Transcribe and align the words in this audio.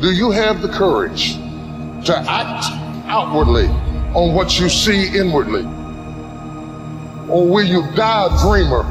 Do 0.00 0.12
you 0.12 0.30
have 0.30 0.62
the 0.62 0.68
courage 0.68 1.34
to 2.06 2.16
act 2.16 2.66
outwardly 3.08 3.66
on 4.14 4.32
what 4.32 4.60
you 4.60 4.68
see 4.68 5.08
inwardly? 5.18 5.64
Or 7.28 7.48
will 7.48 7.64
you 7.64 7.82
die 7.96 8.26
a 8.26 8.38
dreamer? 8.38 8.84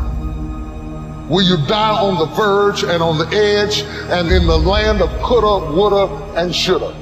Will 1.30 1.44
you 1.44 1.66
die 1.66 1.98
on 1.98 2.18
the 2.20 2.26
verge 2.36 2.84
and 2.84 3.02
on 3.02 3.18
the 3.18 3.28
edge 3.28 3.84
and 4.12 4.30
in 4.30 4.48
the 4.48 4.58
land 4.58 5.02
of 5.02 5.10
coulda, 5.22 5.74
woulda, 5.74 6.14
and 6.36 6.54
shoulda? 6.54 6.94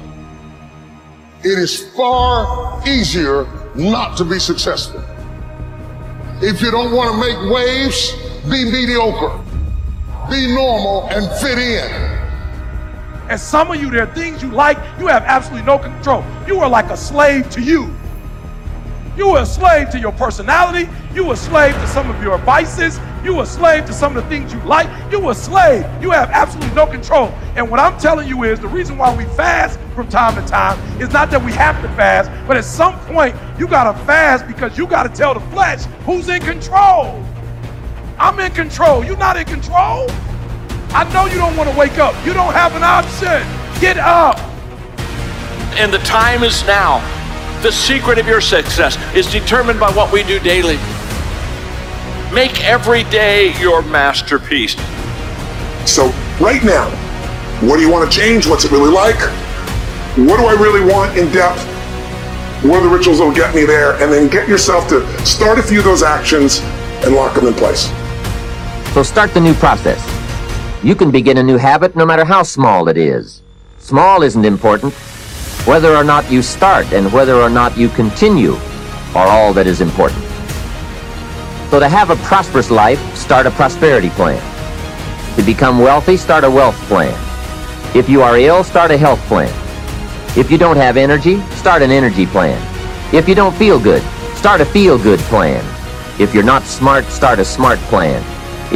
It 1.42 1.58
is 1.58 1.92
far 1.96 2.86
easier 2.86 3.46
not 3.74 4.16
to 4.18 4.24
be 4.24 4.38
successful. 4.38 5.02
If 6.42 6.62
you 6.62 6.70
don't 6.70 6.92
want 6.92 7.12
to 7.12 7.18
make 7.18 7.52
waves, 7.52 8.12
be 8.44 8.64
mediocre. 8.70 9.42
Be 10.30 10.46
normal 10.54 11.08
and 11.10 11.28
fit 11.40 11.58
in. 11.58 12.15
And 13.28 13.40
some 13.40 13.70
of 13.70 13.80
you, 13.80 13.90
there 13.90 14.04
are 14.04 14.14
things 14.14 14.42
you 14.42 14.50
like, 14.50 14.78
you 14.98 15.08
have 15.08 15.22
absolutely 15.24 15.66
no 15.66 15.78
control. 15.78 16.24
You 16.46 16.60
are 16.60 16.68
like 16.68 16.90
a 16.90 16.96
slave 16.96 17.50
to 17.50 17.60
you. 17.60 17.94
You 19.16 19.30
are 19.30 19.42
a 19.42 19.46
slave 19.46 19.88
to 19.90 19.98
your 19.98 20.12
personality. 20.12 20.90
You 21.14 21.30
are 21.30 21.32
a 21.32 21.36
slave 21.36 21.74
to 21.74 21.86
some 21.88 22.10
of 22.10 22.22
your 22.22 22.36
vices. 22.38 23.00
You 23.24 23.38
are 23.38 23.44
a 23.44 23.46
slave 23.46 23.86
to 23.86 23.92
some 23.94 24.14
of 24.14 24.22
the 24.22 24.28
things 24.28 24.52
you 24.52 24.60
like. 24.60 24.88
You 25.10 25.26
are 25.26 25.32
a 25.32 25.34
slave. 25.34 25.86
You 26.02 26.10
have 26.10 26.28
absolutely 26.30 26.74
no 26.74 26.86
control. 26.86 27.28
And 27.56 27.70
what 27.70 27.80
I'm 27.80 27.98
telling 27.98 28.28
you 28.28 28.44
is 28.44 28.60
the 28.60 28.68
reason 28.68 28.98
why 28.98 29.16
we 29.16 29.24
fast 29.34 29.80
from 29.94 30.08
time 30.08 30.34
to 30.34 30.46
time 30.46 30.78
is 31.00 31.10
not 31.12 31.30
that 31.30 31.42
we 31.42 31.52
have 31.52 31.80
to 31.80 31.88
fast, 31.96 32.30
but 32.46 32.58
at 32.58 32.64
some 32.64 32.98
point 33.06 33.34
you 33.58 33.66
got 33.66 33.90
to 33.90 34.04
fast 34.04 34.46
because 34.46 34.76
you 34.76 34.86
got 34.86 35.04
to 35.04 35.08
tell 35.08 35.32
the 35.32 35.40
flesh 35.48 35.84
who's 36.04 36.28
in 36.28 36.42
control. 36.42 37.24
I'm 38.18 38.38
in 38.38 38.52
control. 38.52 39.02
You're 39.02 39.16
not 39.16 39.38
in 39.38 39.46
control. 39.46 40.08
I 40.96 41.04
know 41.12 41.26
you 41.26 41.36
don't 41.36 41.54
want 41.58 41.68
to 41.68 41.76
wake 41.76 41.98
up. 41.98 42.14
You 42.24 42.32
don't 42.32 42.54
have 42.54 42.74
an 42.74 42.82
option. 42.82 43.44
Get 43.82 43.98
up. 43.98 44.38
And 45.78 45.92
the 45.92 45.98
time 45.98 46.42
is 46.42 46.64
now. 46.66 47.04
The 47.60 47.70
secret 47.70 48.16
of 48.16 48.26
your 48.26 48.40
success 48.40 48.96
is 49.14 49.30
determined 49.30 49.78
by 49.78 49.92
what 49.92 50.10
we 50.10 50.22
do 50.22 50.38
daily. 50.40 50.78
Make 52.32 52.64
every 52.64 53.04
day 53.04 53.54
your 53.60 53.82
masterpiece. 53.82 54.74
So, 55.84 56.06
right 56.40 56.64
now, 56.64 56.88
what 57.68 57.76
do 57.76 57.82
you 57.82 57.92
want 57.92 58.10
to 58.10 58.18
change? 58.18 58.46
What's 58.46 58.64
it 58.64 58.72
really 58.72 58.90
like? 58.90 59.20
What 60.16 60.38
do 60.38 60.46
I 60.46 60.54
really 60.58 60.80
want 60.80 61.18
in 61.18 61.30
depth? 61.30 61.60
What 62.64 62.82
are 62.82 62.88
the 62.88 62.96
rituals 62.96 63.18
that 63.18 63.26
will 63.26 63.34
get 63.34 63.54
me 63.54 63.66
there? 63.66 64.02
And 64.02 64.10
then 64.10 64.30
get 64.30 64.48
yourself 64.48 64.88
to 64.88 65.06
start 65.26 65.58
a 65.58 65.62
few 65.62 65.80
of 65.80 65.84
those 65.84 66.02
actions 66.02 66.60
and 67.04 67.14
lock 67.14 67.34
them 67.34 67.48
in 67.48 67.52
place. 67.52 67.90
So 68.94 69.02
start 69.02 69.34
the 69.34 69.40
new 69.40 69.52
process. 69.52 70.15
You 70.86 70.94
can 70.94 71.10
begin 71.10 71.38
a 71.38 71.42
new 71.42 71.56
habit 71.56 71.96
no 71.96 72.06
matter 72.06 72.24
how 72.24 72.44
small 72.44 72.88
it 72.88 72.96
is. 72.96 73.42
Small 73.80 74.22
isn't 74.22 74.44
important. 74.44 74.92
Whether 75.66 75.96
or 75.96 76.04
not 76.04 76.30
you 76.30 76.42
start 76.42 76.92
and 76.92 77.12
whether 77.12 77.34
or 77.34 77.50
not 77.50 77.76
you 77.76 77.88
continue 77.88 78.54
are 79.16 79.26
all 79.26 79.52
that 79.54 79.66
is 79.66 79.80
important. 79.80 80.22
So 81.72 81.80
to 81.80 81.88
have 81.88 82.10
a 82.10 82.22
prosperous 82.28 82.70
life, 82.70 83.00
start 83.16 83.46
a 83.46 83.50
prosperity 83.50 84.10
plan. 84.10 84.40
To 85.34 85.42
become 85.42 85.80
wealthy, 85.80 86.16
start 86.16 86.44
a 86.44 86.50
wealth 86.50 86.78
plan. 86.86 87.18
If 87.96 88.08
you 88.08 88.22
are 88.22 88.38
ill, 88.38 88.62
start 88.62 88.92
a 88.92 88.96
health 88.96 89.18
plan. 89.26 89.50
If 90.38 90.52
you 90.52 90.56
don't 90.56 90.76
have 90.76 90.96
energy, 90.96 91.40
start 91.56 91.82
an 91.82 91.90
energy 91.90 92.26
plan. 92.26 92.62
If 93.12 93.28
you 93.28 93.34
don't 93.34 93.56
feel 93.56 93.80
good, 93.80 94.04
start 94.36 94.60
a 94.60 94.64
feel 94.64 95.02
good 95.02 95.18
plan. 95.34 95.64
If 96.20 96.32
you're 96.32 96.44
not 96.44 96.62
smart, 96.62 97.06
start 97.06 97.40
a 97.40 97.44
smart 97.44 97.80
plan. 97.90 98.22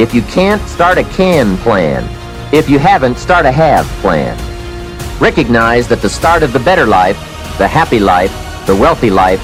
If 0.01 0.15
you 0.15 0.23
can't, 0.23 0.67
start 0.67 0.97
a 0.97 1.05
can 1.05 1.59
plan. 1.59 2.03
If 2.55 2.71
you 2.71 2.79
haven't, 2.79 3.19
start 3.19 3.45
a 3.45 3.53
have 3.53 3.85
plan. 4.01 4.35
Recognize 5.21 5.89
that 5.89 6.01
the 6.01 6.09
start 6.09 6.43
of 6.43 6.55
the 6.55 6.59
better 6.59 6.87
life, 6.87 7.19
the 7.59 7.69
happy 7.69 7.99
life, 8.01 8.33
the 8.67 8.75
wealthy 8.75 9.11
life 9.11 9.43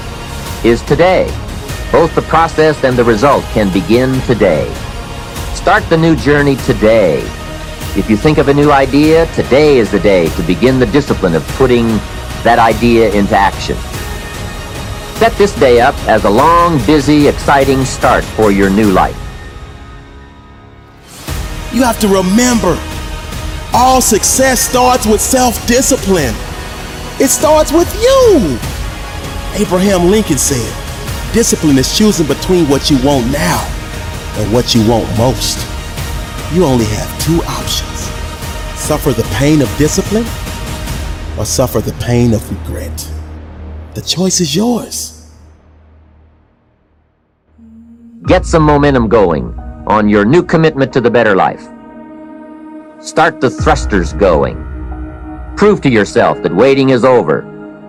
is 0.65 0.81
today. 0.81 1.25
Both 1.91 2.15
the 2.15 2.23
process 2.23 2.83
and 2.83 2.97
the 2.97 3.03
result 3.03 3.43
can 3.53 3.71
begin 3.71 4.19
today. 4.21 4.67
Start 5.53 5.87
the 5.91 5.97
new 5.97 6.15
journey 6.15 6.55
today. 6.55 7.19
If 7.95 8.09
you 8.09 8.17
think 8.17 8.39
of 8.39 8.47
a 8.47 8.53
new 8.55 8.71
idea, 8.71 9.27
today 9.35 9.77
is 9.77 9.91
the 9.91 9.99
day 9.99 10.27
to 10.29 10.41
begin 10.41 10.79
the 10.79 10.87
discipline 10.87 11.35
of 11.35 11.47
putting 11.49 11.85
that 12.41 12.57
idea 12.57 13.13
into 13.13 13.37
action. 13.37 13.77
Set 15.19 15.33
this 15.33 15.53
day 15.59 15.81
up 15.81 15.93
as 16.07 16.25
a 16.25 16.29
long, 16.31 16.83
busy, 16.87 17.27
exciting 17.27 17.85
start 17.85 18.23
for 18.23 18.51
your 18.51 18.71
new 18.71 18.89
life. 18.89 19.26
You 21.77 21.83
have 21.83 21.99
to 21.99 22.07
remember, 22.07 22.75
all 23.71 24.01
success 24.01 24.61
starts 24.61 25.05
with 25.05 25.21
self-discipline. 25.21 26.33
It 27.21 27.27
starts 27.27 27.71
with 27.71 27.93
you. 28.01 28.57
Abraham 29.53 30.09
Lincoln 30.09 30.39
said, 30.39 30.73
discipline 31.35 31.77
is 31.77 31.95
choosing 31.95 32.25
between 32.25 32.67
what 32.67 32.89
you 32.89 32.97
want 33.05 33.31
now 33.31 33.61
and 34.37 34.51
what 34.51 34.73
you 34.73 34.89
want 34.89 35.05
most. 35.19 35.59
You 36.51 36.65
only 36.65 36.85
have 36.85 37.21
two 37.21 37.43
options. 37.43 38.09
Suffer 38.75 39.11
the 39.11 39.29
pain 39.35 39.61
of 39.61 39.69
discipline 39.77 40.25
or 41.37 41.45
suffer 41.45 41.79
the 41.79 41.93
pain 42.03 42.33
of 42.33 42.41
regret. 42.49 43.07
The 43.93 44.01
choice 44.01 44.41
is 44.41 44.55
yours. 44.55 45.29
Get 48.25 48.47
some 48.47 48.63
momentum 48.63 49.09
going 49.09 49.66
on 49.87 50.09
your 50.09 50.25
new 50.25 50.43
commitment 50.43 50.91
to 50.93 51.01
the 51.01 51.09
better 51.09 51.35
life. 51.35 51.63
Start 52.99 53.39
the 53.39 53.49
thrusters 53.49 54.13
going. 54.13 54.57
Prove 55.55 55.81
to 55.81 55.89
yourself 55.89 56.41
that 56.43 56.53
waiting 56.53 56.89
is 56.89 57.05
over, 57.05 57.41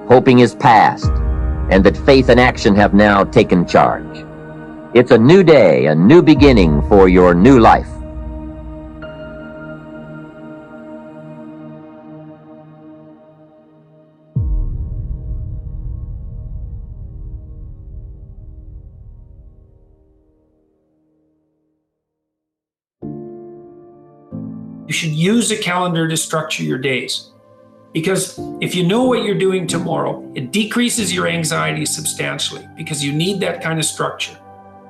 hoping 0.09 0.39
is 0.39 0.55
past, 0.55 1.11
and 1.71 1.85
that 1.85 1.97
faith 1.97 2.29
and 2.29 2.39
action 2.39 2.75
have 2.75 2.95
now 2.95 3.25
taken 3.25 3.67
charge. 3.67 4.25
It's 4.95 5.11
a 5.11 5.19
new 5.19 5.43
day, 5.43 5.87
a 5.87 5.95
new 5.95 6.23
beginning 6.23 6.81
for 6.89 7.09
your 7.09 7.35
new 7.35 7.59
life. 7.59 7.89
You 24.89 24.95
should 24.95 25.11
use 25.11 25.51
a 25.51 25.57
calendar 25.57 26.09
to 26.09 26.17
structure 26.17 26.63
your 26.63 26.79
days. 26.79 27.31
Because 27.93 28.41
if 28.63 28.75
you 28.75 28.87
know 28.87 29.05
what 29.05 29.23
you're 29.23 29.39
doing 29.39 29.67
tomorrow, 29.67 30.33
it 30.35 30.51
decreases 30.51 31.13
your 31.13 31.27
anxiety 31.27 31.85
substantially 31.85 32.67
because 32.75 33.05
you 33.05 33.13
need 33.13 33.39
that 33.41 33.63
kind 33.63 33.79
of 33.79 33.85
structure. 33.85 34.39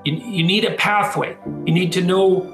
You, 0.05 0.15
you 0.15 0.45
need 0.45 0.65
a 0.65 0.75
pathway. 0.75 1.37
You 1.67 1.73
need 1.73 1.93
to 1.95 2.01
know, 2.01 2.45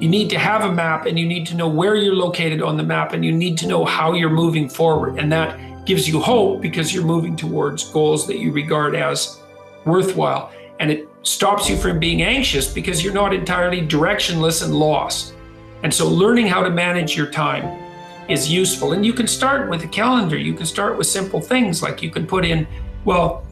you 0.00 0.08
need 0.08 0.28
to 0.30 0.38
have 0.40 0.64
a 0.64 0.72
map 0.72 1.06
and 1.06 1.16
you 1.16 1.24
need 1.24 1.46
to 1.46 1.54
know 1.54 1.68
where 1.68 1.94
you're 1.94 2.16
located 2.16 2.62
on 2.62 2.76
the 2.76 2.82
map 2.82 3.12
and 3.12 3.24
you 3.24 3.30
need 3.30 3.58
to 3.58 3.68
know 3.68 3.84
how 3.84 4.12
you're 4.12 4.30
moving 4.30 4.68
forward. 4.68 5.20
And 5.20 5.30
that 5.30 5.86
gives 5.86 6.08
you 6.08 6.20
hope 6.20 6.60
because 6.60 6.92
you're 6.92 7.04
moving 7.04 7.36
towards 7.36 7.88
goals 7.90 8.26
that 8.26 8.38
you 8.38 8.50
regard 8.50 8.96
as 8.96 9.38
worthwhile. 9.84 10.52
And 10.80 10.90
it 10.90 11.08
stops 11.22 11.70
you 11.70 11.76
from 11.76 12.00
being 12.00 12.22
anxious 12.22 12.72
because 12.72 13.04
you're 13.04 13.14
not 13.14 13.32
entirely 13.32 13.86
directionless 13.86 14.64
and 14.64 14.74
lost. 14.74 15.34
And 15.82 15.92
so 15.92 16.08
learning 16.08 16.46
how 16.46 16.62
to 16.62 16.70
manage 16.70 17.16
your 17.16 17.26
time 17.26 17.80
is 18.28 18.50
useful. 18.50 18.92
And 18.92 19.04
you 19.04 19.12
can 19.12 19.26
start 19.26 19.68
with 19.68 19.82
a 19.82 19.88
calendar. 19.88 20.38
You 20.38 20.54
can 20.54 20.66
start 20.66 20.96
with 20.96 21.06
simple 21.06 21.40
things 21.40 21.82
like 21.82 22.02
you 22.02 22.10
can 22.10 22.26
put 22.26 22.44
in, 22.44 22.66
well, 23.04 23.44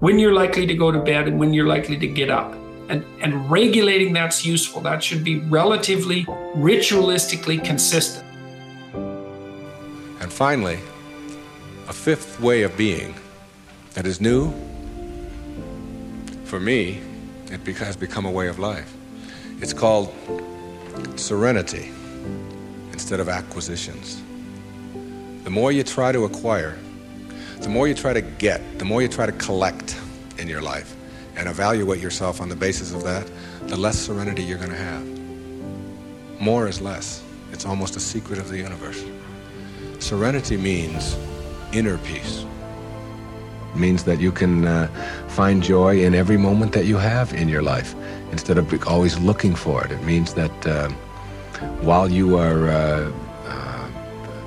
when 0.00 0.18
you're 0.18 0.32
likely 0.32 0.66
to 0.66 0.74
go 0.74 0.90
to 0.90 0.98
bed 0.98 1.28
and 1.28 1.38
when 1.38 1.52
you're 1.52 1.66
likely 1.66 1.96
to 1.98 2.06
get 2.06 2.30
up. 2.30 2.54
And, 2.88 3.04
and 3.20 3.50
regulating 3.50 4.12
that's 4.12 4.44
useful. 4.44 4.80
That 4.80 5.02
should 5.02 5.22
be 5.22 5.38
relatively 5.38 6.24
ritualistically 6.56 7.64
consistent. 7.64 8.26
And 10.20 10.32
finally, 10.32 10.80
a 11.88 11.92
fifth 11.92 12.40
way 12.40 12.62
of 12.62 12.76
being 12.76 13.14
that 13.94 14.06
is 14.06 14.20
new. 14.20 14.52
For 16.44 16.60
me, 16.60 17.00
it 17.50 17.60
has 17.78 17.96
become 17.96 18.26
a 18.26 18.30
way 18.30 18.48
of 18.48 18.58
life. 18.58 18.92
It's 19.60 19.72
called 19.72 20.12
serenity 21.16 21.90
instead 22.92 23.20
of 23.20 23.28
acquisitions. 23.28 24.22
The 25.44 25.50
more 25.50 25.72
you 25.72 25.82
try 25.82 26.12
to 26.12 26.24
acquire, 26.24 26.78
the 27.60 27.68
more 27.68 27.88
you 27.88 27.94
try 27.94 28.12
to 28.12 28.20
get, 28.20 28.78
the 28.78 28.84
more 28.84 29.02
you 29.02 29.08
try 29.08 29.26
to 29.26 29.32
collect 29.32 29.98
in 30.38 30.48
your 30.48 30.62
life 30.62 30.94
and 31.36 31.48
evaluate 31.48 32.00
yourself 32.00 32.40
on 32.40 32.48
the 32.48 32.56
basis 32.56 32.92
of 32.92 33.02
that, 33.04 33.30
the 33.68 33.76
less 33.76 33.98
serenity 33.98 34.42
you're 34.42 34.58
going 34.58 34.70
to 34.70 34.76
have. 34.76 35.06
More 36.40 36.68
is 36.68 36.80
less. 36.80 37.22
It's 37.52 37.66
almost 37.66 37.96
a 37.96 38.00
secret 38.00 38.38
of 38.38 38.48
the 38.48 38.56
universe. 38.56 39.04
Serenity 39.98 40.56
means 40.56 41.16
inner 41.72 41.98
peace. 41.98 42.44
It 43.74 43.78
means 43.78 44.04
that 44.04 44.20
you 44.20 44.32
can 44.32 44.66
uh, 44.66 44.88
find 45.28 45.62
joy 45.62 46.02
in 46.02 46.14
every 46.14 46.36
moment 46.36 46.72
that 46.72 46.86
you 46.86 46.96
have 46.96 47.32
in 47.32 47.48
your 47.48 47.62
life 47.62 47.94
instead 48.32 48.58
of 48.58 48.86
always 48.86 49.18
looking 49.18 49.54
for 49.54 49.84
it. 49.84 49.92
It 49.92 50.02
means 50.02 50.34
that 50.34 50.66
uh, 50.66 50.88
while 51.82 52.10
you 52.10 52.36
are 52.36 52.68
uh, 52.68 53.12
uh, 53.46 53.88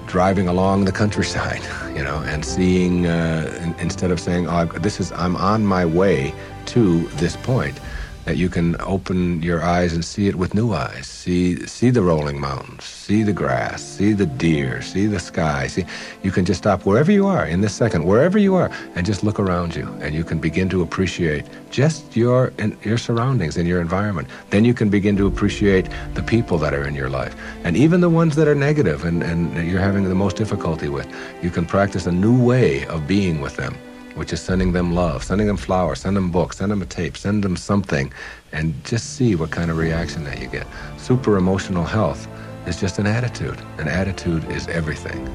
driving 0.08 0.48
along 0.48 0.86
the 0.86 0.92
countryside, 0.92 1.62
you 1.96 2.04
know, 2.04 2.18
and 2.26 2.44
seeing 2.44 3.06
uh, 3.06 3.58
in, 3.62 3.74
instead 3.80 4.12
of 4.12 4.20
saying, 4.20 4.48
"Oh, 4.48 4.66
this 4.66 5.00
is 5.00 5.12
I'm 5.14 5.36
on 5.36 5.66
my 5.66 5.86
way 5.86 6.34
to 6.68 7.08
this 7.22 7.36
point," 7.38 7.80
that 8.26 8.38
you 8.38 8.50
can 8.50 8.80
open 8.82 9.42
your 9.42 9.62
eyes 9.62 9.94
and 9.94 10.04
see 10.04 10.28
it 10.28 10.36
with 10.36 10.54
new 10.54 10.74
eyes. 10.74 11.08
See 11.08 11.66
see 11.68 11.90
the 11.90 12.02
rolling 12.02 12.40
mountains, 12.40 12.84
see 12.84 13.24
the 13.24 13.34
grass, 13.34 13.84
see 13.84 14.14
the 14.14 14.26
deer, 14.26 14.82
see 14.82 15.06
the 15.08 15.20
sky. 15.20 15.68
See, 15.68 15.86
you 16.24 16.32
can 16.32 16.46
just 16.46 16.60
stop 16.60 16.86
wherever 16.86 17.12
you 17.12 17.28
are 17.28 17.46
in 17.46 17.62
this 17.62 17.74
second, 17.74 18.06
wherever 18.06 18.38
you 18.38 18.56
are, 18.56 18.72
and 18.96 19.06
just 19.06 19.24
look 19.24 19.40
around 19.40 19.76
you, 19.76 19.88
and 20.02 20.16
you 20.16 20.24
can 20.24 20.40
begin 20.40 20.70
to 20.70 20.82
appreciate 20.82 21.46
just 21.70 22.16
your 22.16 22.54
your 22.84 22.98
surroundings 22.98 23.58
and 23.58 23.68
your 23.68 23.82
environment. 23.82 24.28
Then 24.50 24.66
you 24.66 24.74
can 24.74 24.90
begin 24.90 25.18
to 25.18 25.28
appreciate 25.28 25.90
the 26.14 26.24
people 26.24 26.58
that 26.60 26.74
are 26.74 26.88
in 26.88 26.96
your 26.96 27.10
life, 27.10 27.36
and 27.64 27.76
even 27.76 28.02
the 28.02 28.10
ones 28.10 28.36
that 28.36 28.48
are 28.48 28.56
negative 28.56 29.06
and, 29.06 29.24
and 29.24 29.70
you're 29.70 29.82
having 29.82 30.04
the 30.04 30.16
most 30.16 30.36
difficulty 30.38 30.90
with. 30.90 31.08
You 31.42 31.50
can 31.50 31.66
practice 31.66 32.08
a 32.08 32.12
new 32.12 32.44
way 32.44 32.86
of 32.86 33.08
being 33.08 33.42
with 33.42 33.56
them 33.58 33.76
which 34.16 34.34
is 34.34 34.42
sending 34.42 34.72
them 34.72 34.94
love, 34.94 35.24
sending 35.24 35.48
them 35.48 35.58
flowers, 35.58 36.02
send 36.02 36.16
them 36.16 36.32
books, 36.32 36.58
send 36.58 36.72
them 36.72 36.82
a 36.82 36.86
tape, 36.86 37.18
send 37.18 37.44
them 37.44 37.56
something, 37.56 38.14
and 38.52 38.74
just 38.86 39.16
see 39.16 39.36
what 39.36 39.52
kind 39.52 39.72
of 39.72 39.78
reaction 39.78 40.24
that 40.24 40.40
you 40.40 40.48
get. 40.48 40.68
Super 40.98 41.38
emotional 41.38 41.84
health 41.84 42.28
is 42.68 42.80
just 42.80 43.00
an 43.00 43.08
attitude. 43.08 43.60
An 43.78 43.88
attitude 43.88 44.50
is 44.52 44.68
everything. 44.68 45.28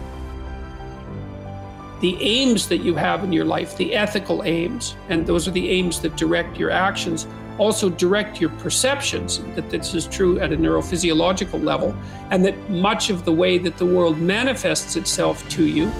the 2.00 2.16
aims 2.22 2.68
that 2.68 2.78
you 2.78 2.94
have 2.94 3.24
in 3.24 3.32
your 3.32 3.44
life, 3.44 3.76
the 3.76 3.94
ethical 3.94 4.44
aims, 4.44 4.94
and 5.08 5.26
those 5.26 5.48
are 5.48 5.50
the 5.50 5.68
aims 5.70 6.00
that 6.00 6.16
direct 6.16 6.56
your 6.56 6.70
actions, 6.70 7.26
also 7.58 7.90
direct 7.90 8.40
your 8.40 8.50
perceptions, 8.50 9.40
that 9.56 9.68
this 9.68 9.94
is 9.94 10.06
true 10.06 10.38
at 10.38 10.52
a 10.52 10.56
neurophysiological 10.56 11.62
level, 11.62 11.94
and 12.30 12.44
that 12.44 12.70
much 12.70 13.10
of 13.10 13.24
the 13.24 13.32
way 13.32 13.58
that 13.58 13.76
the 13.78 13.86
world 13.86 14.18
manifests 14.18 14.94
itself 14.94 15.46
to 15.48 15.66
you 15.66 15.90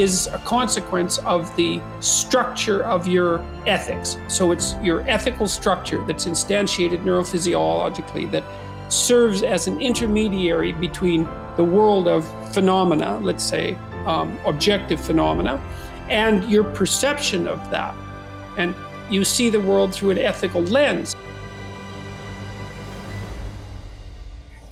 is 0.00 0.26
a 0.28 0.38
consequence 0.38 1.18
of 1.18 1.54
the 1.56 1.80
structure 2.00 2.84
of 2.84 3.06
your 3.06 3.38
ethics. 3.66 4.16
So 4.28 4.52
it's 4.52 4.74
your 4.82 5.02
ethical 5.08 5.48
structure 5.48 6.04
that's 6.04 6.26
instantiated 6.26 7.02
neurophysiologically 7.02 8.30
that 8.30 8.44
serves 8.88 9.42
as 9.42 9.66
an 9.66 9.80
intermediary 9.80 10.72
between 10.72 11.28
the 11.56 11.64
world 11.64 12.08
of 12.08 12.24
phenomena, 12.52 13.18
let's 13.18 13.44
say 13.44 13.76
um, 14.06 14.38
objective 14.44 15.00
phenomena, 15.00 15.60
and 16.08 16.44
your 16.50 16.64
perception 16.64 17.46
of 17.48 17.58
that. 17.70 17.94
And 18.58 18.74
you 19.10 19.24
see 19.24 19.50
the 19.50 19.60
world 19.60 19.94
through 19.94 20.10
an 20.10 20.18
ethical 20.18 20.62
lens. 20.62 21.13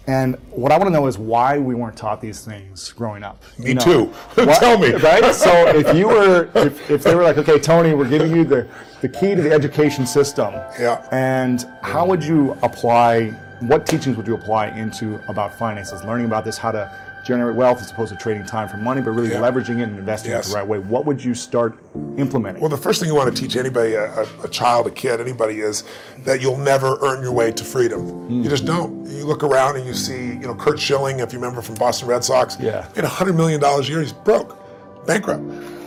And 0.06 0.36
what 0.50 0.72
I 0.72 0.76
want 0.78 0.88
to 0.88 0.92
know 0.92 1.06
is 1.06 1.16
why 1.18 1.58
we 1.58 1.74
weren't 1.74 1.96
taught 1.96 2.20
these 2.20 2.44
things 2.44 2.92
growing 2.92 3.22
up. 3.22 3.42
Me 3.58 3.74
too. 3.74 4.06
What- 4.34 4.58
Tell 4.58 4.78
me. 4.78 4.92
Right? 4.92 5.32
So 5.42 5.50
if 5.68 5.96
you 5.96 6.08
were, 6.08 6.48
if, 6.54 6.90
if 6.90 7.02
they 7.04 7.14
were 7.14 7.22
like, 7.22 7.38
okay, 7.38 7.58
Tony, 7.58 7.94
we're 7.94 8.08
giving 8.08 8.34
you 8.34 8.44
the, 8.44 8.68
the 9.00 9.08
key 9.08 9.34
to 9.34 9.42
the 9.42 9.52
education 9.52 10.06
system. 10.06 10.52
Yeah. 10.78 11.06
And 11.12 11.66
how 11.82 12.06
would 12.06 12.22
you 12.22 12.56
apply, 12.62 13.30
what 13.60 13.86
teachings 13.86 14.16
would 14.16 14.26
you 14.26 14.34
apply 14.34 14.68
into 14.68 15.20
about 15.28 15.54
finances? 15.58 16.02
Learning 16.04 16.26
about 16.26 16.44
this, 16.44 16.58
how 16.58 16.72
to 16.72 16.90
generate 17.24 17.54
wealth 17.56 17.80
as 17.80 17.90
opposed 17.90 18.10
to 18.12 18.18
trading 18.18 18.44
time 18.44 18.68
for 18.68 18.76
money, 18.76 19.00
but 19.00 19.10
really 19.12 19.30
Yeah. 19.30 19.40
leveraging 19.40 19.78
it 19.78 19.82
and 19.84 19.98
investing 19.98 20.32
it 20.32 20.42
the 20.44 20.54
right 20.54 20.66
way. 20.66 20.78
What 20.78 21.06
would 21.06 21.22
you 21.22 21.34
start 21.34 21.78
implementing? 22.16 22.60
Well, 22.60 22.68
the 22.70 22.76
first 22.76 23.00
thing 23.00 23.08
you 23.08 23.14
want 23.14 23.34
to 23.34 23.40
teach 23.42 23.56
anybody, 23.56 23.94
a, 23.94 24.26
a, 24.42 24.48
child, 24.48 24.86
a 24.86 24.90
kid, 24.90 25.20
anybody, 25.20 25.60
is 25.60 25.84
that 26.24 26.40
you'll 26.40 26.56
never 26.58 26.98
earn 27.02 27.22
your 27.22 27.32
way 27.32 27.52
to 27.52 27.64
freedom. 27.64 28.28
You 28.28 28.48
just 28.50 28.64
don't. 28.64 29.06
You 29.08 29.24
look 29.24 29.42
around 29.44 29.76
and 29.76 29.86
you 29.86 29.94
see, 29.94 30.26
you 30.32 30.40
know, 30.46 30.54
Curt 30.54 30.80
Schilling, 30.80 31.20
if 31.20 31.32
you 31.32 31.38
remember 31.38 31.62
from 31.62 31.76
Boston 31.76 32.08
Red 32.08 32.24
Sox, 32.24 32.56
Yeah. 32.58 32.86
made 32.96 33.04
$100 33.04 33.36
million 33.36 33.62
a 33.62 33.80
year. 33.82 34.00
He's 34.00 34.12
broke, 34.12 34.58
bankrupt. 35.06 35.42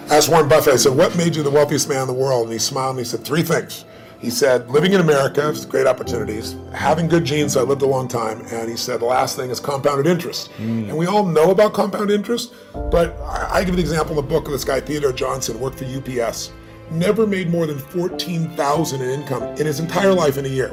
I 0.09 0.17
asked 0.17 0.29
Warren 0.29 0.47
Buffett, 0.47 0.73
I 0.73 0.77
said, 0.77 0.95
what 0.95 1.15
made 1.17 1.35
you 1.35 1.41
the 1.43 1.49
wealthiest 1.49 1.89
man 1.89 2.01
in 2.03 2.07
the 2.07 2.13
world? 2.13 2.43
And 2.43 2.53
he 2.53 2.59
smiled 2.59 2.91
and 2.91 2.99
he 2.99 3.05
said, 3.05 3.25
three 3.25 3.41
things. 3.41 3.83
He 4.19 4.29
said, 4.29 4.69
living 4.69 4.93
in 4.93 5.01
America, 5.01 5.53
great 5.69 5.87
opportunities, 5.87 6.55
having 6.73 7.07
good 7.07 7.25
genes, 7.25 7.53
so 7.53 7.61
I 7.61 7.63
lived 7.63 7.81
a 7.81 7.87
long 7.87 8.07
time. 8.07 8.41
And 8.51 8.69
he 8.69 8.77
said, 8.77 9.01
the 9.01 9.05
last 9.05 9.35
thing 9.35 9.49
is 9.49 9.59
compounded 9.59 10.07
interest. 10.07 10.51
Hmm. 10.53 10.89
And 10.89 10.97
we 10.97 11.05
all 11.05 11.25
know 11.25 11.51
about 11.51 11.73
compound 11.73 12.11
interest, 12.11 12.53
but 12.91 13.17
I, 13.21 13.59
I 13.59 13.63
give 13.63 13.75
the 13.75 13.81
example 13.81 14.11
in 14.11 14.25
the 14.25 14.29
book 14.29 14.45
of 14.45 14.51
this 14.51 14.63
guy, 14.63 14.79
Theodore 14.79 15.13
Johnson, 15.13 15.59
worked 15.59 15.79
for 15.79 15.85
UPS, 15.85 16.51
never 16.91 17.27
made 17.27 17.49
more 17.49 17.65
than 17.67 17.77
14,000 17.77 19.01
in 19.01 19.09
income 19.09 19.43
in 19.43 19.65
his 19.65 19.79
entire 19.79 20.13
life 20.13 20.37
in 20.37 20.45
a 20.45 20.49
year. 20.49 20.71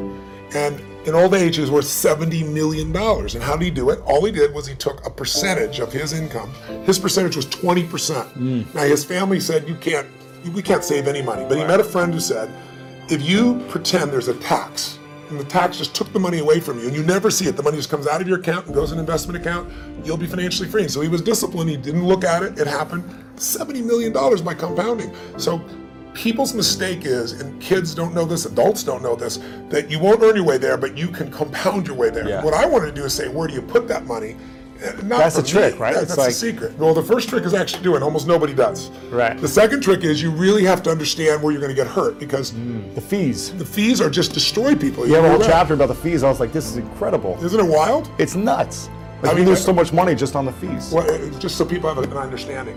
And 0.55 0.81
in 1.07 1.15
old 1.15 1.35
age, 1.35 1.57
he 1.57 1.61
was 1.63 1.71
worth 1.71 1.87
$70 1.87 2.53
million. 2.53 2.95
And 2.95 3.43
how 3.43 3.57
did 3.57 3.65
he 3.65 3.71
do 3.71 3.91
it? 3.91 4.01
All 4.05 4.25
he 4.25 4.31
did 4.31 4.55
was 4.55 4.67
he 4.67 4.75
took 4.75 5.05
a 5.05 5.11
percentage 5.11 5.81
of 5.81 5.93
his 5.93 6.13
income. 6.13 6.53
His 6.85 6.99
percentage 6.99 7.37
was 7.37 7.47
20%. 7.47 8.27
Hmm. 8.33 8.63
Now, 8.75 8.85
his 8.85 9.05
family 9.05 9.41
said, 9.41 9.69
you 9.69 9.75
can't, 9.77 10.07
we 10.55 10.63
can't 10.63 10.85
save 10.85 11.09
any 11.09 11.23
money. 11.23 11.45
But 11.49 11.59
he 11.59 11.65
met 11.65 11.81
a 11.81 11.85
friend 11.85 12.13
who 12.13 12.21
said, 12.21 12.51
if 13.09 13.23
you 13.23 13.65
pretend 13.69 14.11
there's 14.13 14.29
a 14.29 14.35
tax 14.35 14.99
and 15.29 15.39
the 15.39 15.45
tax 15.45 15.79
just 15.79 15.95
took 15.95 16.13
the 16.13 16.19
money 16.19 16.39
away 16.39 16.61
from 16.61 16.79
you 16.79 16.87
and 16.87 16.95
you 16.95 17.03
never 17.03 17.31
see 17.31 17.47
it, 17.47 17.57
the 17.57 17.63
money 17.63 17.77
just 17.77 17.91
comes 17.91 18.07
out 18.07 18.21
of 18.21 18.29
your 18.29 18.39
account 18.39 18.67
and 18.67 18.75
goes 18.75 18.93
in 18.93 18.99
an 18.99 19.05
investment 19.05 19.41
account, 19.41 19.73
you'll 20.05 20.17
be 20.17 20.27
financially 20.27 20.69
free. 20.69 20.83
And 20.83 20.91
so 20.91 21.01
he 21.01 21.09
was 21.09 21.23
disciplined. 21.23 21.71
He 21.71 21.77
didn't 21.77 22.07
look 22.07 22.25
at 22.25 22.43
it. 22.43 22.59
It 22.59 22.67
happened. 22.67 23.05
$70 23.37 23.85
million 23.85 24.13
by 24.45 24.55
compounding. 24.55 25.15
So 25.39 25.65
people's 26.15 26.55
mistake 26.55 27.05
is, 27.05 27.33
and 27.41 27.61
kids 27.61 27.95
don't 27.95 28.15
know 28.15 28.25
this, 28.25 28.45
adults 28.45 28.85
don't 28.85 29.03
know 29.03 29.17
this, 29.17 29.39
that 29.71 29.91
you 29.91 29.99
won't 29.99 30.23
earn 30.23 30.37
your 30.37 30.45
way 30.45 30.59
there, 30.59 30.77
but 30.77 30.97
you 30.97 31.09
can 31.09 31.31
compound 31.31 31.87
your 31.87 31.97
way 31.97 32.11
there. 32.11 32.29
Yeah. 32.29 32.45
What 32.45 32.55
I 32.55 32.67
wanted 32.67 32.87
to 32.87 32.93
do 32.93 33.05
is 33.05 33.15
say, 33.15 33.29
where 33.29 33.49
do 33.49 33.55
you 33.55 33.63
put 33.63 33.89
that 33.89 34.05
money? 34.05 34.37
Not 35.05 35.19
That's 35.19 35.39
a 35.39 35.43
trick, 35.43 35.75
me. 35.75 35.81
right? 35.81 35.95
That- 35.95 36.09
that's 36.09 36.19
like- 36.19 36.29
the 36.29 36.35
secret. 36.35 36.77
Well, 36.79 36.95
the 36.95 37.03
first 37.03 37.29
trick 37.29 37.45
is 37.45 37.55
actually 37.55 37.83
doing. 37.83 38.03
Almost 38.03 38.27
nobody 38.27 38.53
does. 38.55 38.91
Right. 39.11 39.39
The 39.41 39.49
second 39.49 39.81
trick 39.83 40.03
is 40.05 40.21
you 40.23 40.31
really 40.31 40.65
have 40.65 40.83
to 40.85 40.91
understand 40.91 41.43
where 41.43 41.53
you're 41.53 41.61
going 41.61 41.75
to 41.75 41.81
get 41.83 41.87
hurt 41.87 42.19
because 42.19 42.53
the 42.95 43.01
fees. 43.01 43.53
the 43.55 43.65
fees 43.65 44.01
are 44.01 44.11
just 44.11 44.33
destroy 44.35 44.75
people. 44.75 45.07
You 45.07 45.15
have 45.15 45.25
a 45.25 45.31
whole 45.31 45.41
chapter 45.41 45.75
about 45.75 45.89
the 45.89 45.95
fees. 45.95 46.23
I 46.25 46.29
was 46.29 46.41
like, 46.41 46.53
this 46.53 46.67
is 46.67 46.77
incredible. 46.77 47.39
Isn't 47.45 47.61
it 47.61 47.67
wild? 47.67 48.11
It's 48.19 48.35
nuts. 48.35 48.89
Like, 49.23 49.33
I 49.33 49.35
mean, 49.37 49.45
there's 49.45 49.65
so 49.65 49.73
much 49.73 49.93
money 49.93 50.15
just 50.17 50.35
on 50.35 50.45
the 50.45 50.53
fees. 50.53 50.91
Well, 50.91 51.09
uh, 51.09 51.39
just 51.39 51.57
so 51.57 51.65
people 51.65 51.89
have 51.95 52.03
an 52.03 52.17
understanding, 52.17 52.77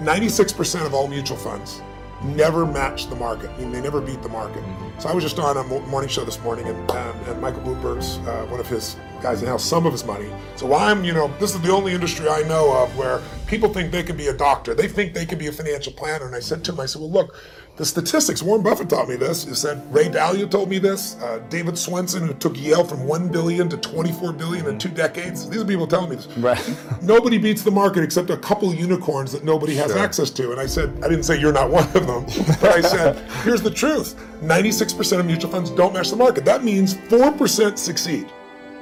96% 0.00 0.86
of 0.86 0.94
all 0.94 1.08
mutual 1.08 1.36
funds 1.36 1.80
never 2.22 2.64
match 2.64 3.08
the 3.08 3.16
market. 3.16 3.50
I 3.50 3.58
mean, 3.58 3.72
they 3.72 3.80
never 3.80 4.00
beat 4.00 4.22
the 4.22 4.28
market. 4.28 4.62
So 4.98 5.08
I 5.08 5.14
was 5.14 5.24
just 5.24 5.38
on 5.38 5.56
a 5.56 5.62
morning 5.64 6.08
show 6.08 6.24
this 6.24 6.40
morning, 6.40 6.66
and, 6.66 6.90
um, 6.90 7.16
and 7.26 7.40
Michael 7.40 7.62
Bloomberg's 7.62 8.18
uh, 8.26 8.46
one 8.48 8.60
of 8.60 8.68
his 8.68 8.96
guys 9.20 9.40
has 9.40 9.64
some 9.64 9.86
of 9.86 9.92
his 9.92 10.04
money. 10.04 10.30
So 10.56 10.74
I'm, 10.74 11.04
you 11.04 11.12
know, 11.12 11.28
this 11.38 11.54
is 11.54 11.60
the 11.60 11.70
only 11.70 11.92
industry 11.92 12.28
I 12.28 12.42
know 12.42 12.72
of 12.76 12.96
where 12.96 13.22
people 13.46 13.72
think 13.72 13.90
they 13.90 14.02
can 14.02 14.16
be 14.16 14.28
a 14.28 14.36
doctor. 14.36 14.74
They 14.74 14.88
think 14.88 15.14
they 15.14 15.26
can 15.26 15.38
be 15.38 15.46
a 15.46 15.52
financial 15.52 15.92
planner. 15.92 16.26
And 16.26 16.34
I 16.34 16.40
said 16.40 16.62
to 16.64 16.72
him, 16.72 16.80
I 16.80 16.86
said, 16.86 17.00
well, 17.00 17.10
look, 17.10 17.36
the 17.76 17.84
statistics, 17.84 18.40
Warren 18.40 18.62
Buffett 18.62 18.88
taught 18.88 19.08
me 19.08 19.16
this. 19.16 19.44
He 19.44 19.54
said, 19.54 19.82
Ray 19.92 20.04
Dalio 20.04 20.48
told 20.48 20.68
me 20.68 20.78
this. 20.78 21.16
Uh, 21.16 21.42
David 21.48 21.74
Swensen, 21.74 22.24
who 22.24 22.34
took 22.34 22.56
Yale 22.56 22.84
from 22.84 23.04
1 23.04 23.30
billion 23.30 23.68
to 23.68 23.76
24 23.76 24.32
billion 24.32 24.68
in 24.68 24.78
two 24.78 24.88
mm-hmm. 24.88 24.96
decades. 24.96 25.48
These 25.50 25.60
are 25.60 25.64
people 25.64 25.88
telling 25.88 26.10
me 26.10 26.16
this. 26.16 26.28
Right. 26.38 26.76
Nobody 27.02 27.36
beats 27.36 27.62
the 27.62 27.72
market 27.72 28.04
except 28.04 28.30
a 28.30 28.36
couple 28.36 28.72
unicorns 28.72 29.32
that 29.32 29.42
nobody 29.42 29.74
has 29.74 29.90
access 29.96 30.30
to. 30.30 30.52
And 30.52 30.60
I 30.60 30.66
said, 30.66 30.96
I 31.02 31.08
didn't 31.08 31.24
say 31.24 31.40
you're 31.40 31.52
not 31.52 31.68
one 31.68 31.84
of 31.96 32.06
them, 32.06 32.24
but 32.60 32.70
I 32.70 32.80
said, 32.94 33.18
here's 33.42 33.62
the 33.62 33.72
truth 33.72 34.14
96% 34.40 35.18
of 35.18 35.26
mutual 35.26 35.50
funds 35.50 35.70
don't 35.70 35.92
match 35.94 36.10
the 36.10 36.16
market. 36.16 36.44
That 36.44 36.62
means 36.62 36.94
4% 36.94 37.76
succeed. 37.76 38.30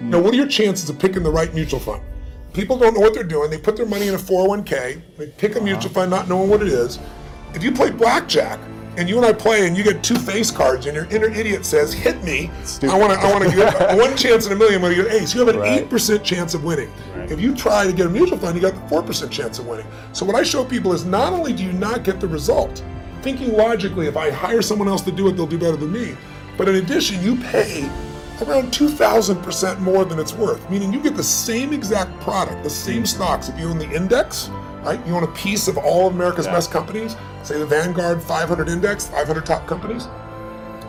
Now, 0.03 0.19
mm. 0.19 0.23
what 0.25 0.35
are 0.35 0.37
your 0.37 0.49
chances 0.49 0.91
of 0.91 0.99
picking 0.99 1.23
the 1.23 1.31
right 1.31 1.53
mutual 1.55 1.81
fund? 1.81 2.03
People 2.53 2.77
don't 2.77 2.93
know 2.93 3.01
what 3.01 3.15
they're 3.15 3.25
doing. 3.25 3.49
They 3.49 3.57
put 3.57 3.79
their 3.79 3.87
money 3.87 4.09
in 4.09 4.15
a 4.15 4.19
401k, 4.19 5.01
they 5.17 5.27
pick 5.29 5.53
a 5.53 5.57
uh-huh. 5.57 5.65
mutual 5.65 5.93
fund 5.93 6.11
not 6.11 6.29
knowing 6.29 6.51
what 6.51 6.61
it 6.61 6.69
is. 6.69 6.99
If 7.55 7.63
you 7.63 7.73
play 7.73 7.91
blackjack, 7.91 8.59
and 8.97 9.09
you 9.09 9.17
and 9.17 9.25
I 9.27 9.33
play, 9.33 9.67
and 9.67 9.77
you 9.77 9.83
get 9.83 10.03
two 10.03 10.17
face 10.17 10.51
cards, 10.51 10.87
and 10.87 10.95
your 10.95 11.07
inner 11.07 11.27
idiot 11.29 11.65
says, 11.65 11.93
"Hit 11.93 12.23
me! 12.23 12.51
I 12.83 12.97
want 12.99 13.13
to. 13.13 13.19
I 13.19 13.31
want 13.33 13.45
to 13.45 13.57
get 13.57 13.97
one 13.99 14.17
chance 14.17 14.47
in 14.47 14.53
a 14.53 14.57
million. 14.57 14.83
When 14.83 14.95
you 14.97 15.03
get 15.05 15.13
ace, 15.13 15.35
you 15.35 15.41
have 15.41 15.49
an 15.49 15.59
Right. 15.61 15.81
eight 15.81 15.91
percent 15.91 16.23
chance 16.25 16.55
of 16.55 16.65
winning. 16.65 16.91
If 17.29 17.41
you 17.41 17.55
try 17.55 17.87
to 17.87 17.93
get 17.93 18.07
a 18.07 18.11
mutual 18.11 18.39
fund, 18.39 18.55
you 18.57 18.61
got 18.63 18.75
the 18.75 18.89
four 18.89 19.03
percent 19.03 19.31
chance 19.31 19.59
of 19.59 19.67
winning. 19.67 19.87
So 20.13 20.27
what 20.27 20.35
I 20.37 20.43
show 20.43 20.65
people 20.65 20.93
is 20.93 21.05
not 21.05 21.33
only 21.33 21.53
do 21.53 21.63
you 21.63 21.73
not 21.73 22.05
get 22.05 22.21
the 22.21 22.29
result, 22.29 22.83
thinking 23.23 23.57
logically, 23.57 24.07
if 24.07 24.17
I 24.17 24.31
hire 24.31 24.63
someone 24.63 24.89
else 24.89 25.03
to 25.03 25.13
do 25.13 25.29
it, 25.29 25.33
they'll 25.37 25.47
do 25.47 25.59
better 25.59 25.77
than 25.77 25.93
me. 25.93 26.17
But 26.59 26.69
in 26.69 26.77
addition, 26.77 27.23
you 27.23 27.37
pay 27.37 27.89
around 28.49 28.73
2,000% 28.73 29.79
more 29.81 30.05
than 30.05 30.19
it's 30.19 30.33
worth, 30.35 30.69
meaning 30.71 30.93
you 30.93 31.01
get 31.03 31.17
the 31.17 31.23
same 31.23 31.73
exact 31.73 32.19
product, 32.21 32.63
the 32.63 32.71
same 32.71 33.05
stocks. 33.07 33.49
If 33.49 33.59
you 33.59 33.69
own 33.69 33.79
the 33.79 33.91
index, 33.91 34.49
right, 34.85 35.05
you 35.07 35.15
own 35.15 35.25
a 35.25 35.29
piece 35.29 35.69
of 35.69 35.77
all 35.79 36.09
of 36.09 36.15
America's 36.15 36.47
best 36.47 36.71
companies, 36.71 37.17
say 37.43 37.59
the 37.59 37.67
Vanguard 37.67 38.23
500 38.23 38.69
index, 38.69 39.07
500 39.09 39.45
top 39.47 39.67
companies, 39.67 40.07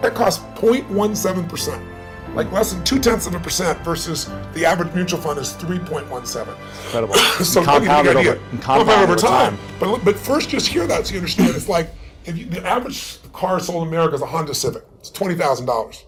that 0.02 0.14
costs 0.16 0.44
0.17%, 0.60 2.36
like 2.36 2.52
less 2.52 2.74
than 2.74 2.84
two 2.84 3.00
tenths 3.00 3.28
of 3.28 3.36
a 3.36 3.40
percent 3.40 3.80
versus 3.80 4.30
the 4.54 4.66
average 4.66 4.94
mutual 4.94 5.20
fund 5.20 5.40
is 5.40 5.54
3.17. 5.54 6.58
Incredible. 6.86 7.14
so 7.44 7.62
And 7.62 7.70
I'll 7.70 7.82
you 7.82 7.88
compounded 7.88 8.16
the 8.16 8.20
idea. 8.20 8.32
over- 8.32 8.40
Compound 8.62 8.80
compounded 8.88 9.10
over 9.10 9.16
time. 9.16 9.58
time. 9.58 9.66
But 9.80 10.04
but 10.06 10.16
first, 10.18 10.50
just 10.50 10.68
hear 10.68 10.86
that 10.88 11.08
so 11.08 11.14
you 11.14 11.20
understand. 11.20 11.56
It's 11.56 11.70
like 11.70 11.90
if 12.26 12.38
you, 12.38 12.46
the 12.46 12.66
average 12.66 13.18
car 13.34 13.60
sold 13.60 13.84
in 13.84 13.88
America 13.94 14.16
is 14.16 14.22
a 14.22 14.26
Honda 14.26 14.54
Civic. 14.54 14.84
It's 15.00 15.10
twenty 15.10 15.36
thousand 15.36 15.66
dollars. 15.68 16.04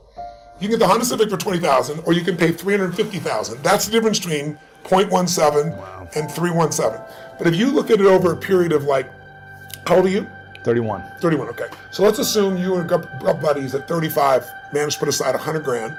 You 0.60 0.70
can 0.70 0.72
get 0.72 0.80
the 0.80 0.88
Honda 0.88 1.06
Civic 1.06 1.30
for 1.30 1.38
twenty 1.38 1.60
thousand, 1.60 2.02
or 2.06 2.14
you 2.14 2.22
can 2.22 2.38
pay 2.38 2.52
three 2.52 2.76
hundred 2.76 2.96
fifty 2.96 3.20
thousand. 3.20 3.62
That's 3.64 3.86
the 3.86 3.92
difference 3.92 4.20
between 4.20 4.58
0.17 4.86 6.16
and 6.16 6.32
317. 6.32 7.02
But 7.38 7.48
if 7.48 7.56
you 7.56 7.72
look 7.72 7.90
at 7.90 8.00
it 8.00 8.06
over 8.06 8.32
a 8.32 8.38
period 8.38 8.72
of 8.72 8.84
like, 8.84 9.10
how 9.88 9.98
old 9.98 10.06
are 10.06 10.10
you? 10.10 10.28
31. 10.64 11.04
31, 11.20 11.50
okay. 11.50 11.68
So 11.92 12.04
let's 12.04 12.20
assume 12.20 12.58
you 12.58 12.76
and 12.76 12.86
a 12.86 12.90
couple 12.90 13.08
couple 13.20 13.42
buddies 13.42 13.76
at 13.76 13.88
35 13.88 14.46
manage 14.74 14.94
to 14.94 15.00
put 15.00 15.10
aside 15.10 15.36
100 15.36 15.64
grand, 15.64 15.98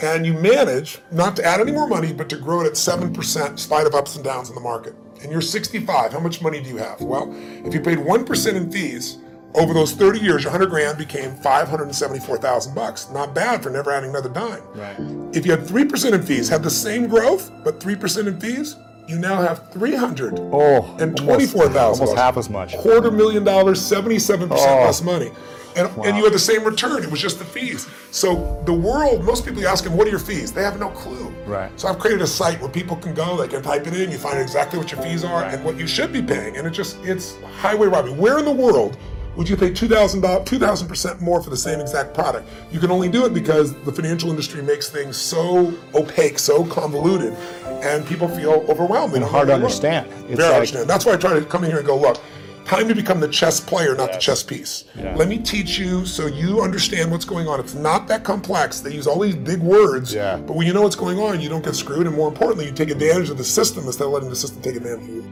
and 0.00 0.24
you 0.24 0.32
manage 0.32 1.00
not 1.10 1.36
to 1.36 1.44
add 1.44 1.60
any 1.60 1.72
more 1.72 1.86
money, 1.88 2.12
but 2.12 2.28
to 2.28 2.36
grow 2.36 2.60
it 2.60 2.66
at 2.66 2.72
7% 2.74 3.50
in 3.50 3.56
spite 3.56 3.86
of 3.86 3.94
ups 3.94 4.16
and 4.16 4.24
downs 4.24 4.48
in 4.48 4.54
the 4.54 4.60
market. 4.60 4.94
And 5.22 5.32
you're 5.32 5.40
65, 5.40 6.12
how 6.12 6.20
much 6.20 6.40
money 6.40 6.62
do 6.62 6.68
you 6.68 6.76
have? 6.76 7.00
Well, 7.00 7.34
if 7.66 7.74
you 7.74 7.80
paid 7.80 7.98
1% 7.98 8.54
in 8.54 8.70
fees, 8.70 9.18
over 9.54 9.74
those 9.74 9.92
30 9.92 10.20
years, 10.20 10.42
your 10.44 10.52
100 10.52 10.70
grand 10.70 10.98
became 10.98 11.34
574,000 11.36 12.74
bucks. 12.74 13.08
Not 13.10 13.34
bad 13.34 13.62
for 13.62 13.70
never 13.70 13.90
adding 13.90 14.10
another 14.10 14.28
dime. 14.28 14.62
Right. 14.74 14.96
If 15.34 15.44
you 15.46 15.52
had 15.52 15.62
3% 15.66 16.12
in 16.12 16.22
fees, 16.22 16.48
had 16.48 16.62
the 16.62 16.70
same 16.70 17.06
growth, 17.08 17.50
but 17.64 17.80
3% 17.80 18.26
in 18.28 18.38
fees, 18.40 18.76
you 19.06 19.18
now 19.18 19.40
have 19.40 19.70
300 19.72 20.34
Oh, 20.52 20.82
and 21.00 21.00
almost- 21.00 21.16
twenty-four 21.16 21.68
thousand. 21.70 22.02
almost 22.08 22.18
half 22.18 22.36
as 22.36 22.50
much. 22.50 22.76
Quarter 22.76 23.10
million 23.10 23.42
dollars, 23.42 23.80
seventy-seven 23.80 24.50
percent 24.50 24.70
Oh. 24.82 24.84
less 24.84 25.02
money, 25.02 25.32
and 25.76 25.88
and 26.04 26.14
you 26.18 26.24
had 26.24 26.34
the 26.34 26.38
same 26.38 26.62
return. 26.62 27.02
It 27.02 27.10
was 27.10 27.18
just 27.18 27.38
the 27.38 27.46
fees. 27.46 27.86
So 28.10 28.60
the 28.66 28.74
world, 28.74 29.24
most 29.24 29.46
people 29.46 29.62
you 29.62 29.66
ask 29.66 29.82
them, 29.84 29.96
"What 29.96 30.06
are 30.06 30.10
your 30.10 30.18
fees?" 30.18 30.52
They 30.52 30.62
have 30.62 30.78
no 30.78 30.90
clue. 30.90 31.32
Right. 31.46 31.70
So 31.80 31.88
I've 31.88 31.98
created 31.98 32.20
a 32.20 32.26
site 32.26 32.60
where 32.60 32.68
people 32.68 32.96
can 32.96 33.14
go, 33.14 33.38
they 33.38 33.48
can 33.48 33.62
type 33.62 33.86
it 33.86 33.94
in, 33.98 34.10
you 34.12 34.18
find 34.18 34.38
exactly 34.38 34.78
what 34.78 34.92
your 34.92 35.00
fees 35.00 35.24
are 35.24 35.42
and 35.44 35.64
what 35.64 35.78
you 35.78 35.86
should 35.86 36.12
be 36.12 36.20
paying, 36.20 36.58
and 36.58 36.66
it 36.66 36.70
just 36.72 36.98
it's 37.02 37.36
highway 37.62 37.86
robbery. 37.86 38.12
Where 38.12 38.38
in 38.38 38.44
the 38.44 38.52
world? 38.52 38.98
Would 39.38 39.48
you 39.48 39.56
pay 39.56 39.72
two 39.72 39.86
thousand 39.88 40.20
dollars, 40.22 40.48
two 40.48 40.58
thousand 40.58 40.88
percent 40.88 41.20
more 41.20 41.40
for 41.40 41.48
the 41.50 41.56
same 41.56 41.80
exact 41.80 42.12
product? 42.12 42.48
You 42.72 42.80
can 42.80 42.90
only 42.90 43.08
do 43.08 43.24
it 43.24 43.32
because 43.32 43.72
the 43.84 43.92
financial 43.92 44.30
industry 44.30 44.62
makes 44.62 44.90
things 44.90 45.16
so 45.16 45.72
opaque, 45.94 46.40
so 46.40 46.64
convoluted, 46.66 47.32
and 47.64 48.04
people 48.04 48.28
feel 48.28 48.64
overwhelmed. 48.68 49.14
And 49.14 49.24
hard 49.24 49.46
to 49.46 49.52
where 49.52 49.56
look. 49.58 49.64
understand. 49.66 50.08
It's 50.28 50.36
Very 50.36 50.48
like- 50.48 50.54
understand. 50.56 50.90
That's 50.90 51.06
why 51.06 51.12
I 51.12 51.16
try 51.16 51.34
to 51.38 51.44
come 51.46 51.62
in 51.62 51.70
here 51.70 51.78
and 51.78 51.86
go, 51.86 51.96
look, 51.96 52.20
time 52.64 52.88
to 52.88 52.94
become 52.96 53.20
the 53.20 53.28
chess 53.28 53.60
player, 53.60 53.94
not 53.94 54.12
the 54.12 54.18
chess 54.18 54.42
piece. 54.42 54.84
Yeah. 54.98 55.14
Let 55.14 55.28
me 55.28 55.38
teach 55.38 55.78
you 55.78 56.04
so 56.04 56.26
you 56.26 56.60
understand 56.60 57.10
what's 57.12 57.24
going 57.24 57.46
on. 57.46 57.60
It's 57.60 57.74
not 57.74 58.08
that 58.08 58.24
complex. 58.24 58.80
They 58.80 58.92
use 58.92 59.06
all 59.06 59.20
these 59.20 59.36
big 59.36 59.60
words, 59.60 60.12
Yeah. 60.12 60.38
but 60.38 60.56
when 60.56 60.66
you 60.66 60.72
know 60.72 60.82
what's 60.82 60.96
going 60.96 61.18
on, 61.20 61.40
you 61.40 61.48
don't 61.48 61.64
get 61.64 61.76
screwed, 61.76 62.08
and 62.08 62.16
more 62.16 62.26
importantly, 62.28 62.66
you 62.66 62.72
take 62.72 62.90
advantage 62.90 63.30
of 63.30 63.38
the 63.38 63.44
system 63.44 63.86
instead 63.86 64.04
of 64.06 64.10
letting 64.10 64.30
the 64.30 64.36
system 64.36 64.60
take 64.62 64.74
advantage 64.74 65.08
of 65.08 65.14
you. 65.14 65.24